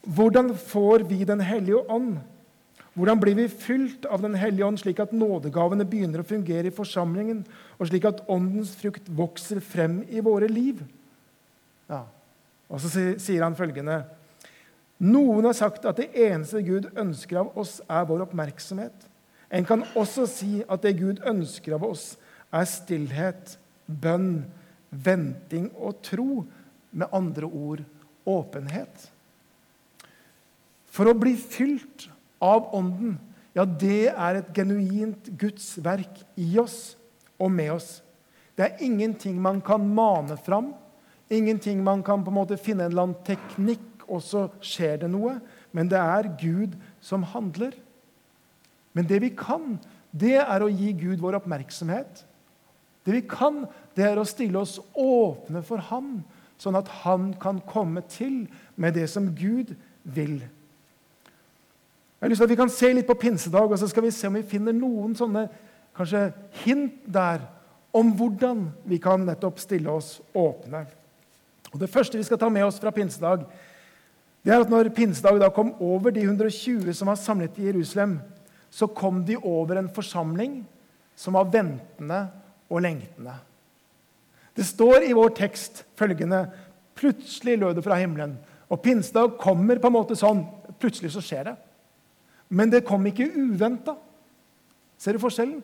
[0.02, 2.20] Hvordan får vi Den hellige ånd?
[2.94, 6.74] Hvordan blir vi fylt av Den hellige ånd, slik at nådegavene begynner å fungere i
[6.74, 7.44] forsamlingen,
[7.78, 10.82] og slik at åndens frukt vokser frem i våre liv?
[11.88, 12.04] Ja.
[12.68, 14.02] Og så sier han følgende
[15.02, 19.08] Noen har sagt at det eneste Gud ønsker av oss, er vår oppmerksomhet.
[19.50, 22.12] En kan også si at det Gud ønsker av oss,
[22.54, 23.56] er stillhet,
[23.88, 24.44] bønn,
[24.92, 26.44] venting og tro.
[26.92, 27.80] Med andre ord
[28.28, 29.06] åpenhet.
[30.92, 32.08] For å bli fylt
[32.42, 33.16] av Ånden,
[33.56, 36.94] ja, det er et genuint Guds verk i oss
[37.40, 38.00] og med oss.
[38.56, 40.72] Det er ingenting man kan mane fram,
[41.32, 45.08] ingenting man kan på en måte finne en eller annen teknikk, og så skjer det
[45.12, 45.38] noe.
[45.72, 47.72] Men det er Gud som handler.
[48.92, 49.78] Men det vi kan,
[50.12, 52.26] det er å gi Gud vår oppmerksomhet.
[53.02, 53.64] Det vi kan,
[53.96, 56.20] det er å stille oss åpne for Han,
[56.60, 58.44] sånn at Han kan komme til
[58.76, 60.38] med det som Gud vil.
[60.42, 64.14] Jeg har lyst til at Vi kan se litt på pinsedag, og så skal vi
[64.14, 65.48] se om vi finner noen sånne
[65.96, 66.28] kanskje
[66.62, 67.42] hint der
[67.92, 70.86] om hvordan vi kan nettopp stille oss åpne.
[71.72, 73.44] Og Det første vi skal ta med oss fra pinsedag,
[74.42, 78.20] det er at når pinsedag da kom over de 120 som var samlet i Jerusalem,
[78.70, 80.62] så kom de over en forsamling
[81.16, 82.24] som var ventende
[82.72, 83.34] og lengtende.
[84.56, 86.46] Det står i vår tekst følgende
[86.92, 88.34] Plutselig lød det fra himmelen.
[88.68, 90.42] Og pinsedag kommer på en måte sånn.
[90.78, 91.54] Plutselig så skjer det.
[92.52, 93.94] Men det kom ikke uventa.
[95.00, 95.62] Ser du forskjellen?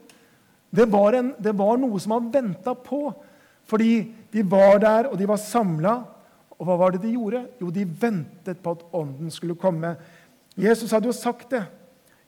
[0.73, 3.13] Det var, en, det var noe som han venta på.
[3.69, 3.93] Fordi
[4.33, 5.95] de var der, og de var samla.
[6.57, 7.45] Og hva var det de gjorde?
[7.61, 9.95] Jo, de ventet på at Ånden skulle komme.
[10.59, 11.67] Jesus hadde jo sagt det.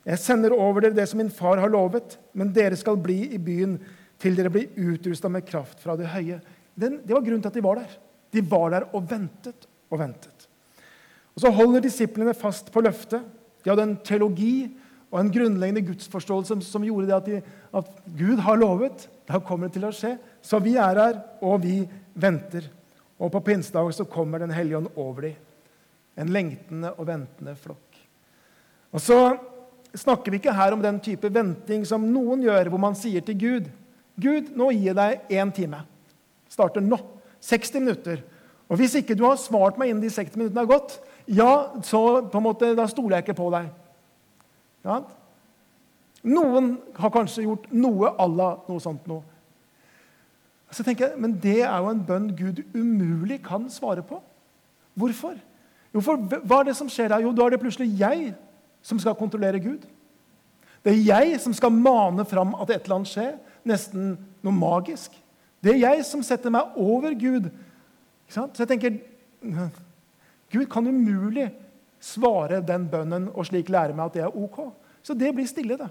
[0.07, 3.41] Jeg sender over dere det som min far har lovet, men dere skal bli i
[3.43, 3.79] byen
[4.21, 6.41] til dere blir utrusta med kraft fra det høye.
[6.77, 7.97] Den, det var grunnen til at de var der.
[8.31, 10.47] De var der og ventet og ventet.
[11.35, 13.25] Og Så holder disiplene fast på løftet.
[13.65, 14.71] De hadde en teologi
[15.11, 17.41] og en grunnleggende gudsforståelse som, gjorde det at, de,
[17.75, 19.09] at, Gud har lovet.
[19.29, 20.15] Da kommer det til å skje.
[20.43, 21.83] Så vi er her, og vi
[22.15, 22.69] venter.
[23.21, 25.35] Og på pinsedag så kommer Den hellige ånd over dem.
[26.21, 27.99] En lengtende og ventende flokk.
[28.93, 29.19] Og så
[29.97, 33.39] snakker vi ikke her om den type venting som noen gjør, hvor man sier til
[33.39, 33.71] Gud
[34.17, 35.85] Gud, nå gir jeg deg én time.
[36.51, 36.99] Starter nå.
[37.41, 38.23] 60 minutter.
[38.71, 40.99] Og hvis ikke du har svart meg innen de 60 minuttene har gått,
[41.31, 43.71] ja, så på en måte, da stoler jeg ikke på deg.
[44.87, 45.01] Ja?
[46.27, 49.23] Noen har kanskje gjort noe à la noe sånt noe.
[50.71, 54.21] Så tenker jeg, Men det er jo en bønn Gud umulig kan svare på.
[54.95, 55.35] Hvorfor?
[55.95, 57.25] Jo, for Hva er det som skjer der?
[57.25, 58.35] Jo, da er det plutselig jeg
[58.83, 59.83] som skal kontrollere Gud.
[60.85, 63.35] Det er jeg som skal mane fram at et eller annet skjer.
[63.71, 65.15] Nesten noe magisk.
[65.61, 67.51] Det er jeg som setter meg over Gud.
[68.31, 68.99] Så jeg tenker
[70.51, 71.51] Gud kan umulig
[72.01, 74.63] svare den bønnen og slik lære meg at det er ok.
[75.03, 75.89] Så det blir stille, det.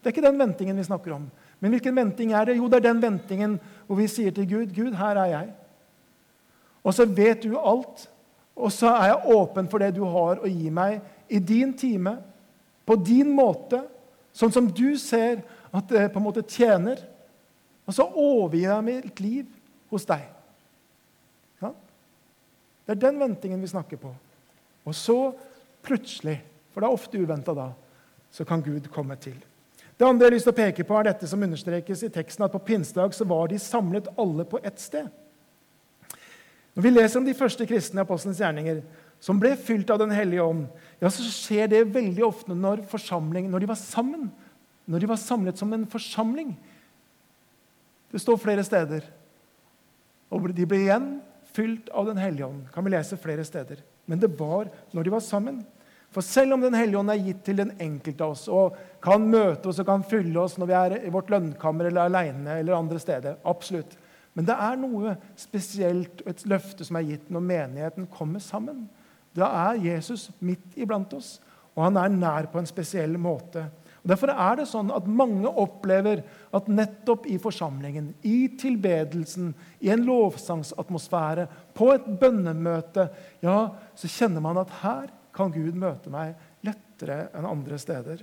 [0.00, 1.26] Det er ikke den ventingen vi snakker om.
[1.60, 2.58] Men hvilken venting er det?
[2.58, 3.54] Jo, det er den ventingen
[3.86, 5.52] hvor vi sier til Gud, 'Gud, her er jeg.'
[6.84, 8.10] Og så vet du alt,
[8.56, 12.18] og så er jeg åpen for det du har å gi meg i din time,
[12.84, 13.80] på din måte,
[14.34, 15.42] sånn som du ser
[15.74, 17.00] at det på en måte tjener.
[17.84, 19.48] Og så overgir jeg mitt liv
[19.92, 20.26] hos deg.
[21.62, 21.72] Ja?
[22.84, 24.12] Det er den ventingen vi snakker på.
[24.84, 25.18] Og så
[25.84, 26.38] plutselig,
[26.72, 27.70] for det er ofte uventa da,
[28.34, 29.36] så kan Gud komme til.
[29.94, 32.44] Det andre jeg har lyst til å peke på, er dette som understrekes i teksten,
[32.44, 35.06] at på pinsedag så var de samlet alle på ett sted.
[36.74, 38.80] Når vi leser om de første kristne apostlenes gjerninger,
[39.24, 40.66] som ble fylt av Den hellige ånd,
[41.00, 42.84] ja, så skjer det veldig ofte når,
[43.48, 44.28] når de var sammen.
[44.84, 46.52] Når de var samlet som en forsamling.
[48.12, 49.06] Det står flere steder.
[50.28, 51.08] Og de ble igjen
[51.54, 52.66] fylt av Den hellige ånd.
[52.72, 53.80] kan vi lese flere steder.
[54.06, 55.64] Men det var når de var sammen.
[56.12, 59.24] For selv om Den hellige ånd er gitt til den enkelte av oss og kan
[59.24, 62.76] møte oss og kan fylle oss når vi er i vårt lønnkammer eller alene eller
[62.76, 63.96] andre steder, absolutt.
[64.34, 68.84] Men det er noe spesielt et løfte som er gitt når menigheten kommer sammen.
[69.34, 71.38] Da er Jesus midt iblant oss,
[71.74, 73.64] og han er nær på en spesiell måte.
[74.04, 76.20] Og Derfor er det sånn at mange opplever
[76.54, 83.08] at nettopp i forsamlingen, i tilbedelsen, i en lovsangsatmosfære, på et bønnemøte,
[83.42, 83.58] ja,
[83.96, 88.20] så kjenner man at her kan Gud møte meg lettere enn andre steder.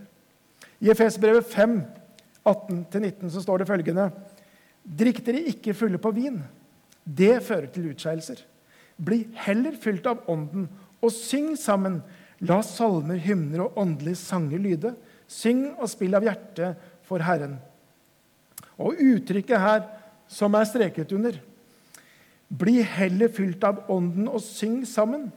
[0.82, 1.76] I Efesbrevet 5,
[2.48, 4.08] 18-19 så står det følgende.:
[4.82, 6.40] Drikk dere ikke fulle på vin.
[7.04, 8.40] Det fører til utskeielser.
[9.02, 10.70] Bli heller fylt av Ånden,
[11.02, 12.00] og syng sammen.
[12.42, 14.94] La salmer, hymner og åndelige sanger lyde.
[15.30, 17.58] Syng og spill av hjertet for Herren.
[18.82, 19.86] Og uttrykket her,
[20.32, 21.36] som er streket under,
[22.52, 25.30] bli heller fylt av Ånden og syng sammen,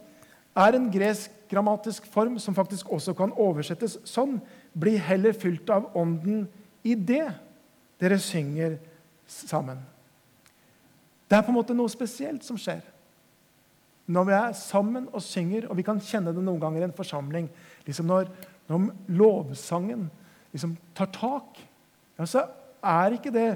[0.55, 4.39] er en gresk grammatisk form som faktisk også kan oversettes sånn.
[4.73, 6.45] Bli heller fylt av Ånden
[6.83, 7.27] i det
[8.01, 8.77] dere synger
[9.27, 9.79] sammen.
[11.27, 12.83] Det er på en måte noe spesielt som skjer
[14.05, 16.97] når vi er sammen og synger, og vi kan kjenne det noen ganger i en
[16.97, 17.47] forsamling.
[17.87, 18.29] Liksom når,
[18.69, 20.09] når lovsangen
[20.53, 21.61] liksom tar tak,
[22.19, 22.45] ja, så
[22.85, 23.49] er ikke det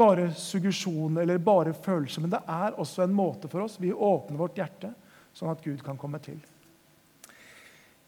[0.00, 3.78] bare suggesjon eller bare følelser, men det er også en måte for oss.
[3.80, 4.90] Vi åpner vårt hjerte
[5.36, 6.40] sånn at Gud kan komme til.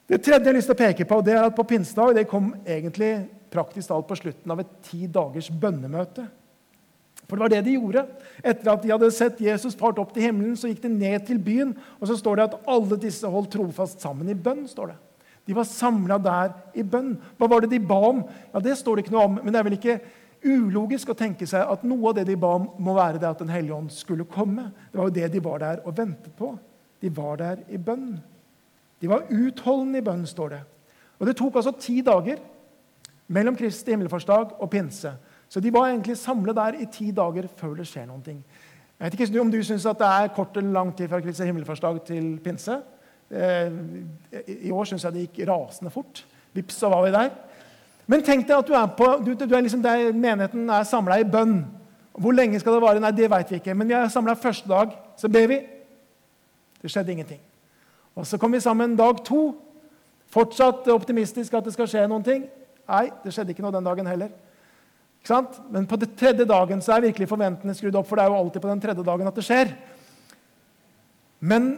[0.08, 2.28] Det tredje jeg har lyst til å peke på, det er at på pinsedag det
[2.28, 3.14] kom egentlig
[3.52, 6.26] praktisk talt på slutten av et ti dagers bønnemøte.
[7.32, 8.00] For det var det de gjorde.
[8.44, 11.38] Etter at de hadde sett Jesus fart opp til himmelen, så gikk de ned til
[11.40, 11.70] byen.
[11.96, 14.66] Og så står det at alle disse holdt trofast sammen i bønn.
[14.68, 14.96] står det.
[15.48, 17.14] De var samla der i bønn.
[17.40, 18.20] Hva var det de ba om?
[18.52, 19.40] Ja, Det står det ikke noe om.
[19.40, 19.96] Men det er vel ikke
[20.44, 23.40] ulogisk å tenke seg at noe av det de ba om, må være det at
[23.40, 24.68] Den hellige ånd skulle komme.
[24.92, 26.52] Det var jo det de var der og ventet på.
[27.00, 28.20] De var der i bønn.
[29.00, 30.62] De var utholdende i bønn, står det.
[31.16, 32.44] Og Det tok altså ti dager
[33.32, 35.16] mellom Kristi himmelfartsdag og pinse.
[35.52, 38.38] Så de var egentlig samlet der i ti dager før det skjer noen ting.
[38.96, 41.98] Jeg vet ikke om du syns det er kort eller lang tid fra Kristi himmelfartsdag
[42.06, 42.78] til pinse.
[43.28, 43.72] Eh,
[44.64, 46.22] I år syns jeg det gikk rasende fort.
[46.56, 47.28] Vips, så var vi der.
[48.06, 51.18] Men tenk deg at du er, på, du, du er liksom der menigheten er samla
[51.20, 51.58] i bønn.
[52.12, 53.00] Hvor lenge skal det vare?
[53.00, 53.74] Nei, Det vet vi ikke.
[53.74, 55.58] Men vi er samla første dag, så ber vi.
[56.82, 57.40] Det skjedde ingenting.
[58.14, 59.54] Og Så kom vi sammen dag to.
[60.32, 62.48] Fortsatt optimistisk at det skal skje noen ting.
[62.88, 64.32] Nei, det skjedde ikke noe den dagen heller.
[65.70, 68.38] Men på den tredje dagen så er virkelig forventningene skrudd opp, for det er jo
[68.40, 69.74] alltid på den tredje dagen at det skjer.
[71.38, 71.68] Men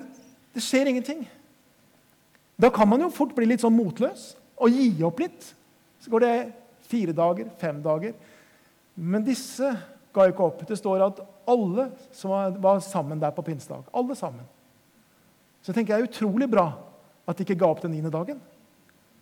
[0.55, 1.25] det skjer ingenting.
[2.61, 5.51] Da kan man jo fort bli litt sånn motløs og gi opp litt.
[6.01, 6.35] Så går det
[6.89, 8.15] fire dager, fem dager.
[8.95, 9.73] Men disse
[10.15, 10.63] ga ikke opp.
[10.69, 14.47] Det står at alle som var sammen der på pinsedag, alle sammen.
[15.61, 16.69] Så jeg tenker jeg er utrolig bra
[17.27, 18.41] at de ikke ga opp den niende dagen.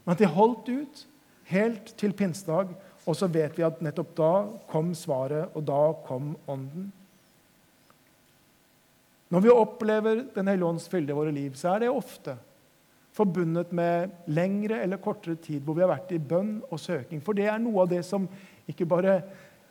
[0.02, 1.04] Men at de holdt ut
[1.52, 2.74] helt til pinsedag.
[3.06, 4.32] Og så vet vi at nettopp da
[4.70, 6.90] kom svaret, og da kom Ånden.
[9.32, 12.36] Når vi opplever Den hellige ånds fylde i våre liv, så er det ofte
[13.12, 17.20] forbundet med lengre eller kortere tid hvor vi har vært i bønn og søking.
[17.24, 18.28] For det er noe av det som
[18.68, 19.18] ikke bare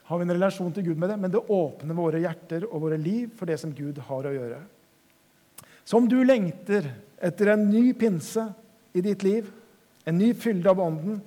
[0.06, 3.00] har vi en relasjon til Gud med det, men det åpner våre hjerter og våre
[3.02, 4.60] liv for det som Gud har å gjøre.
[5.86, 6.90] Så om du lengter
[7.22, 8.44] etter en ny pinse
[8.94, 9.48] i ditt liv,
[10.06, 11.22] en ny fylde av Ånden,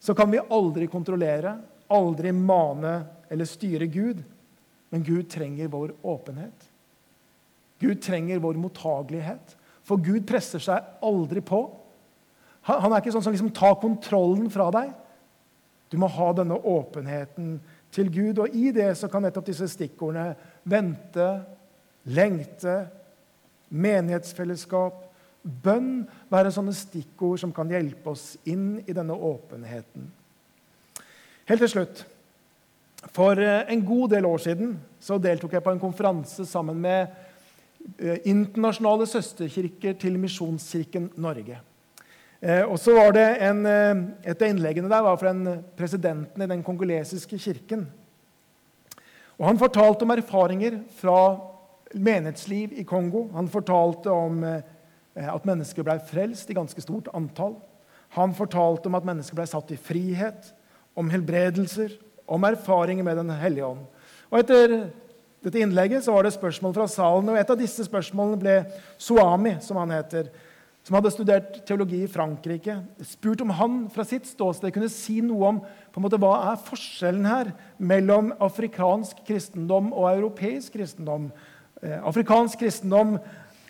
[0.00, 1.56] så kan vi aldri kontrollere,
[1.88, 2.96] aldri mane
[3.30, 4.22] eller styre Gud.
[4.88, 6.68] Men Gud trenger vår åpenhet.
[7.78, 9.56] Gud trenger vår mottagelighet.
[9.86, 11.62] For Gud presser seg aldri på.
[12.66, 14.92] Han er ikke sånn som liksom tar kontrollen fra deg.
[15.90, 17.56] Du må ha denne åpenheten
[17.94, 18.40] til Gud.
[18.42, 20.34] Og i det så kan nettopp disse stikkordene
[20.66, 21.28] vente,
[22.10, 22.78] lengte,
[23.68, 25.05] menighetsfellesskap,
[25.46, 30.10] bønn være sånne stikkord som kan hjelpe oss inn i denne åpenheten.
[31.46, 32.02] Helt til slutt.
[33.14, 37.14] For eh, en god del år siden så deltok jeg på en konferanse sammen med
[37.98, 41.60] Eh, internasjonale søsterkirker til Misjonskirken Norge.
[42.42, 43.66] Eh, og så var det en,
[44.24, 47.86] Et av innleggene der var fra en presidenten i den kongolesiske kirken.
[49.38, 51.38] Og Han fortalte om erfaringer fra
[51.94, 53.28] menighetsliv i Kongo.
[53.32, 54.44] Han fortalte om
[55.16, 57.56] at mennesker ble frelst i ganske stort antall.
[58.16, 60.52] Han fortalte om at mennesker ble satt i frihet,
[60.96, 61.92] om helbredelser,
[62.26, 63.84] om erfaringer med Den hellige ånd.
[64.30, 64.76] Og Etter
[65.44, 68.54] dette innlegget så var det spørsmål fra salen, og et av disse spørsmålene ble
[68.98, 70.30] Suami, som han heter,
[70.86, 72.76] som hadde studert teologi i Frankrike,
[73.06, 76.60] spurt om han fra sitt ståsted kunne si noe om på en måte, hva er
[76.66, 81.28] forskjellen her mellom afrikansk kristendom og europeisk kristendom.
[81.82, 83.16] Eh, afrikansk kristendom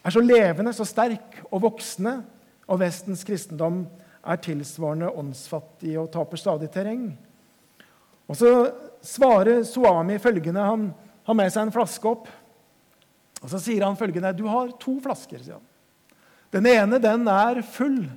[0.06, 2.20] er så levende, så sterk og voksende,
[2.66, 3.84] og Vestens kristendom
[4.26, 7.08] er tilsvarende åndsfattig og taper stadig terreng.
[8.26, 8.50] Og Så
[9.02, 10.60] svarer Suami følgende.
[10.60, 12.28] han har med seg en flaske opp.
[13.42, 15.38] Og Så sier han følgende Du har to flasker.
[15.38, 15.66] sier han.
[16.50, 18.08] Den ene den er full.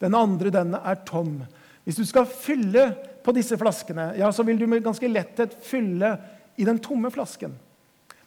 [0.00, 1.44] Den andre den er tom.
[1.84, 6.18] Hvis du skal fylle på disse flaskene, ja, så vil du med ganske letthet fylle
[6.56, 7.54] i den tomme flasken.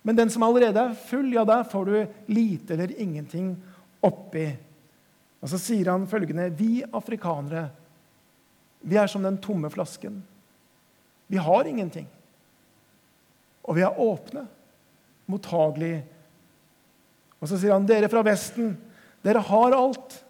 [0.08, 1.96] Men den som allerede er full, ja, der får du
[2.32, 3.50] lite eller ingenting
[4.00, 4.46] oppi.
[5.44, 7.66] Og Så sier han følgende Vi afrikanere,
[8.88, 10.22] vi er som den tomme flasken.
[11.28, 12.08] Vi har ingenting.
[13.68, 14.46] Og vi er åpne,
[15.28, 16.06] mottagelige.
[17.42, 18.78] Og så sier han, 'Dere fra Vesten,
[19.24, 20.24] dere har alt.'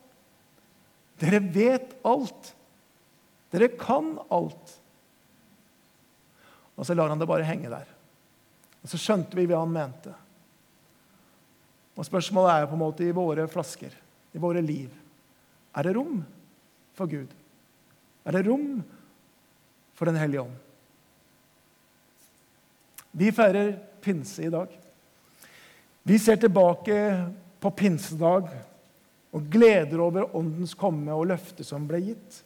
[1.20, 2.56] 'Dere vet alt.
[3.52, 4.74] Dere kan alt.'
[6.78, 7.97] Og så lar han det bare henge der.
[8.88, 10.14] Og så skjønte vi hva han mente.
[12.00, 13.92] Og Spørsmålet er jo på en måte i våre flasker,
[14.32, 14.88] i våre liv.
[15.76, 16.22] Er det rom
[16.96, 17.34] for Gud?
[18.24, 18.80] Er det rom
[19.92, 20.56] for Den hellige ånd?
[23.12, 24.72] Vi feirer pinse i dag.
[26.08, 26.96] Vi ser tilbake
[27.60, 28.48] på pinsedag
[29.36, 32.40] og gleder over Åndens komme og løftet som ble gitt.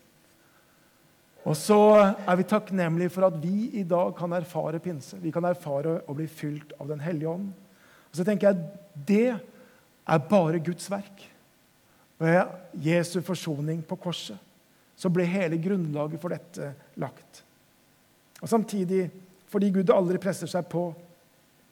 [1.42, 5.18] Og så er vi takknemlige for at vi i dag kan erfare pinse.
[5.18, 7.50] Vi kan erfare å bli fylt av Den hellige ånd.
[8.12, 11.24] Og så tenker jeg det er bare Guds verk.
[12.22, 14.38] Ved Jesu forsoning på korset
[15.02, 16.68] så ble hele grunnlaget for dette
[17.02, 17.42] lagt.
[18.42, 19.08] Og Samtidig
[19.50, 20.84] fordi Gud aldri presser seg på,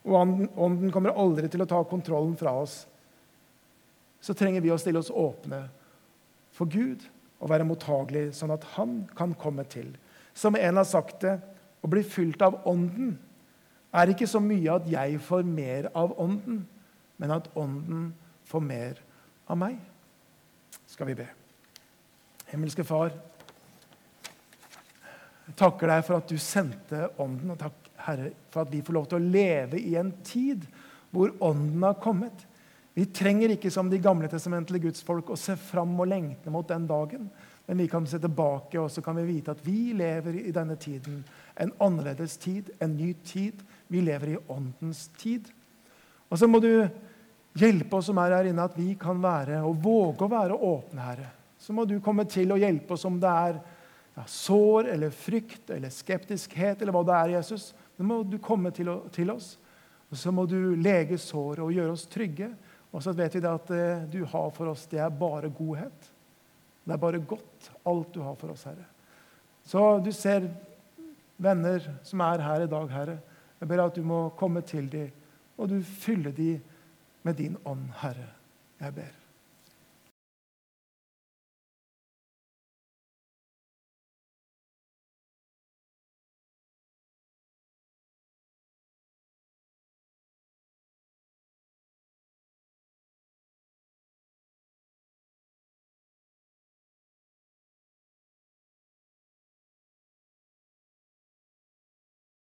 [0.04, 2.82] og Ånden kommer aldri til å ta kontrollen fra oss,
[4.20, 5.62] så trenger vi å stille oss åpne
[6.56, 7.06] for Gud
[7.40, 9.94] og være mottagelig, sånn at Han kan komme til.
[10.36, 11.38] Som en har sagt det,
[11.80, 13.16] å bli fylt av Ånden
[13.96, 16.66] er ikke så mye at jeg får mer av Ånden,
[17.18, 18.10] men at Ånden
[18.50, 19.00] får mer
[19.50, 19.80] av meg.
[20.90, 21.28] skal vi be.
[22.50, 23.14] Himmelske Far,
[25.46, 28.96] jeg takker deg for at du sendte Ånden, og takk, Herre, for at vi får
[28.96, 30.66] lov til å leve i en tid
[31.14, 32.46] hvor Ånden har kommet.
[33.00, 36.84] Vi trenger ikke som de gamle testamentlige gudsfolk å se fram og lengte mot den
[36.90, 37.30] dagen.
[37.70, 40.76] Men vi kan se tilbake og så kan vi vite at vi lever i denne
[40.76, 41.22] tiden.
[41.56, 43.62] En annerledes tid, en ny tid.
[43.88, 45.48] Vi lever i Åndens tid.
[46.28, 46.74] Og så må du
[47.56, 51.06] hjelpe oss som er her inne, at vi kan være og våge å være åpne,
[51.06, 51.30] Herre.
[51.56, 53.62] Så må du komme til og hjelpe oss om det er
[54.18, 57.70] ja, sår eller frykt eller skeptiskhet eller hva det er, Jesus.
[57.96, 59.54] Nå må du komme til, til oss.
[60.12, 62.50] Og så må du lege såret og gjøre oss trygge.
[62.90, 65.52] Og så vet vi det at det eh, du har for oss, det er bare
[65.54, 66.10] godhet.
[66.86, 68.88] Det er bare godt, alt du har for oss, Herre.
[69.70, 70.48] Så du ser
[71.38, 73.20] venner som er her i dag, Herre.
[73.60, 75.12] Jeg ber at du må komme til dem,
[75.60, 76.64] og du fyller dem
[77.28, 78.32] med din ånd, Herre.
[78.80, 79.19] Jeg ber.